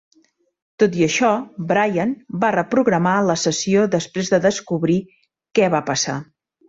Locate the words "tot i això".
0.83-1.33